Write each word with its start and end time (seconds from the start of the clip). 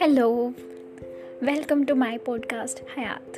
Hello 0.00 0.52
welcome 1.42 1.84
to 1.84 1.94
my 1.94 2.18
podcast 2.18 2.84
Hayat 2.96 3.32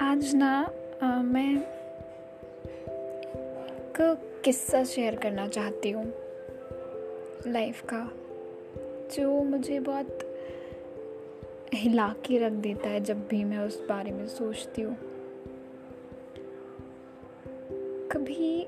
आज 0.00 0.34
ना 0.34 0.70
आ, 1.02 1.22
मैं 1.22 1.56
एक 1.56 4.20
किस्सा 4.44 4.84
शेयर 4.84 5.14
करना 5.14 5.48
चाहती 5.48 5.90
हूँ 5.90 6.12
लाइफ 7.46 7.82
का 7.94 8.12
जो 9.16 9.42
मुझे 9.42 9.80
बहुत 9.80 10.18
हिला 11.74 12.08
के 12.08 12.38
रख 12.38 12.52
देता 12.52 12.88
है 12.88 13.00
जब 13.00 13.28
भी 13.28 13.44
मैं 13.44 13.58
उस 13.58 13.88
बारे 13.88 14.12
में 14.12 14.28
सोचती 14.28 14.82
हूँ। 14.82 15.13
कभी 18.14 18.66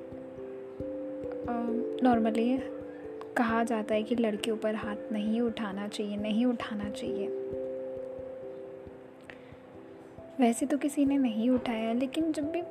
नॉर्मली 2.03 2.57
कहा 3.37 3.63
जाता 3.65 3.95
है 3.95 4.03
कि 4.03 4.15
लड़के 4.15 4.51
ऊपर 4.51 4.75
हाथ 4.75 5.13
नहीं 5.13 5.41
उठाना 5.41 5.89
चाहिए, 5.89 6.17
नहीं 6.17 6.45
उठाना 6.47 6.91
चाहिए। 6.91 7.29
वैसे 10.41 10.67
तो 10.67 10.79
किसी 10.79 11.05
ने 11.05 11.19
नहीं 11.19 11.51
उठाया, 11.51 11.93
लेकिन 11.93 12.33
जब 12.33 12.51
भी 12.53 12.63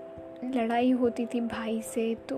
लड़ाई 0.57 0.91
होती 0.91 1.25
थी 1.25 1.41
भाई 1.41 1.81
से 1.81 2.13
तो 2.29 2.37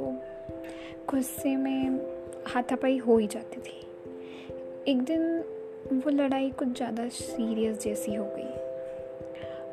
गुस्से 1.09 1.55
में 1.55 1.99
हाथापाई 2.47 2.97
हो 2.97 3.17
ही 3.17 3.27
जाती 3.27 3.59
थी। 3.59 3.79
एक 4.91 5.01
दिन 5.01 5.21
वो 5.93 6.09
लड़ाई 6.09 6.49
कुछ 6.49 6.67
ज़्यादा 6.67 7.07
सीरियस 7.09 7.79
जैसी 7.79 8.13
हो 8.15 8.25
गई 8.25 8.51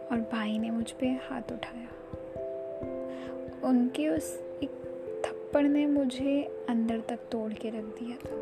और 0.06 0.20
भाई 0.33 0.58
ने 0.58 0.70
मुझ 0.70 0.91
पर 0.92 1.19
हाथ 1.30 1.52
उठाया। 1.52 1.88
उनके 3.64 4.09
उस 4.09 4.41
एक 4.62 4.70
थप्पड़ 5.27 5.62
ने 5.62 5.86
मुझे 5.86 6.42
अंदर 6.68 7.00
तक 7.00 7.18
तोड़ 7.32 7.52
के 7.52 7.68
रख 7.68 7.84
दिया 7.84 8.16
था। 8.16 8.36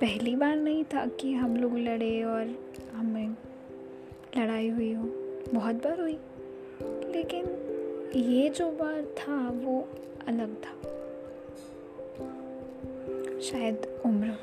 पहली 0.00 0.36
बार 0.36 0.56
नहीं 0.56 0.84
था 0.84 1.06
कि 1.06 1.32
हम 1.32 1.56
लोग 1.56 1.78
लड़े 1.78 2.22
और 2.22 2.54
हमें 2.92 3.36
लड़ाई 4.36 4.68
हुई 4.68 4.92
हो। 4.92 5.04
बहुत 5.54 5.74
बार 5.74 6.00
हुई। 6.00 6.18
लेकिन 7.12 7.44
ये 8.16 8.48
जो 8.48 8.70
बार 8.70 9.02
था, 9.02 9.50
वो 9.50 9.88
अलग 10.26 10.54
था। 10.54 10.74
शायद 13.40 14.02
उम्र 14.06 14.38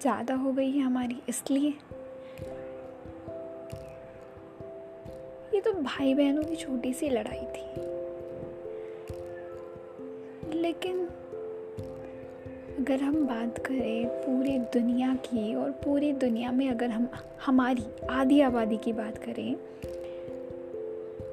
ज़्यादा 0.00 0.34
हो 0.34 0.52
गई 0.52 0.70
है 0.70 0.82
हमारी, 0.82 1.16
इसलिए 1.28 1.74
ये 5.54 5.60
तो 5.60 5.72
भाई 5.72 6.14
बहनों 6.14 6.42
की 6.42 6.56
छोटी 6.56 6.92
सी 6.92 7.08
लड़ाई 7.08 7.40
थी। 7.40 7.92
लेकिन 10.60 11.06
अगर 12.78 12.96
हम 12.96 13.26
बात 13.26 13.58
करें 13.58 14.06
पूरी 14.06 14.58
दुनिया 14.58 15.14
की 15.14 15.54
और 15.54 15.70
पूरी 15.70 16.12
दुनिया 16.12 16.52
में 16.52 16.70
अगर 16.70 16.90
हम, 16.90 17.08
हमारी 17.46 18.06
आधी 18.10 18.40
आबादी 18.40 18.76
की 18.76 18.92
बात 18.92 19.18
करें 19.18 19.56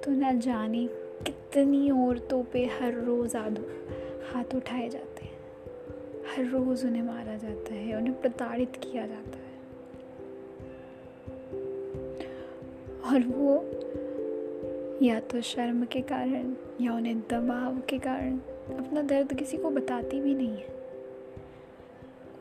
तो 0.01 0.11
न 0.11 0.39
जाने 0.39 0.89
कितनी 1.25 1.91
औरतों 1.91 2.43
पे 2.43 2.65
हर 2.65 2.93
रोज़ 2.93 3.37
हाथ 3.37 4.55
उठाए 4.55 4.89
जाते 4.89 5.25
हैं। 5.25 5.39
हर 6.27 6.45
रोज़ 6.45 6.87
उन्हें 6.87 7.01
मारा 7.01 7.37
जाता 7.37 7.73
है, 7.73 7.95
उन्हें 7.95 8.21
प्रताड़ित 8.21 8.75
किया 8.75 9.07
जाता 9.07 9.37
है। 9.37 9.49
और 13.05 13.23
वो 13.27 13.65
या 15.01 15.19
तो 15.19 15.41
शर्म 15.41 15.85
के 15.85 16.01
कारण 16.01 16.53
या 16.81 16.93
उन्हें 16.93 17.19
दबाव 17.19 17.79
के 17.89 17.99
कारण। 17.99 18.37
अपना 18.77 19.01
दर्द 19.01 19.33
किसी 19.33 19.57
को 19.57 19.69
बताती 19.69 20.21
भी 20.21 20.35
नहीं 20.35 20.57
है। 20.57 20.67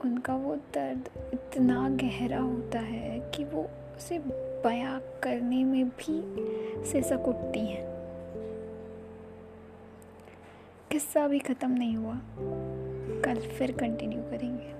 उनका 0.04 0.36
वो 0.36 0.56
दर्द 0.56 1.08
इतना 1.34 1.88
गहरा 1.88 2.38
होता 2.38 2.78
है 2.78 3.30
कि 3.34 3.44
वो 3.44 3.62
उसे 3.96 4.18
बयां 4.64 5.20
करने 5.22 5.64
में 5.64 5.88
भी 5.88 6.22
सिसक 6.84 7.28
उठती 7.28 7.60
हैं। 7.60 7.88
किस्सा 10.90 11.28
भी 11.28 11.38
ख़त्म 11.38 11.70
नहीं 11.70 11.96
हुआ। 11.96 12.20
कल 13.22 13.40
फिर 13.40 13.72
कंटिन्यू 13.72 14.22
करेंगे। 14.22 14.77